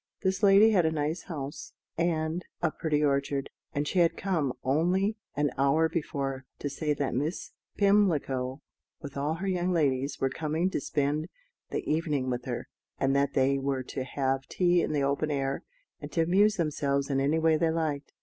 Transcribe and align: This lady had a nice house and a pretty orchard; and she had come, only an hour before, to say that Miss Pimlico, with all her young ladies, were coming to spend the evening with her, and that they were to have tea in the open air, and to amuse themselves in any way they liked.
This 0.23 0.41
lady 0.41 0.71
had 0.71 0.83
a 0.83 0.91
nice 0.91 1.21
house 1.25 1.73
and 1.95 2.43
a 2.59 2.71
pretty 2.71 3.03
orchard; 3.03 3.51
and 3.71 3.87
she 3.87 3.99
had 3.99 4.17
come, 4.17 4.51
only 4.63 5.15
an 5.35 5.51
hour 5.59 5.87
before, 5.87 6.45
to 6.57 6.71
say 6.71 6.95
that 6.95 7.13
Miss 7.13 7.51
Pimlico, 7.77 8.63
with 8.99 9.15
all 9.15 9.35
her 9.35 9.47
young 9.47 9.71
ladies, 9.71 10.19
were 10.19 10.31
coming 10.31 10.71
to 10.71 10.81
spend 10.81 11.29
the 11.69 11.87
evening 11.87 12.31
with 12.31 12.45
her, 12.45 12.67
and 12.97 13.15
that 13.15 13.35
they 13.35 13.59
were 13.59 13.83
to 13.83 14.03
have 14.03 14.47
tea 14.47 14.81
in 14.81 14.91
the 14.91 15.03
open 15.03 15.29
air, 15.29 15.61
and 15.99 16.11
to 16.13 16.23
amuse 16.23 16.55
themselves 16.55 17.11
in 17.11 17.19
any 17.19 17.37
way 17.37 17.55
they 17.55 17.69
liked. 17.69 18.11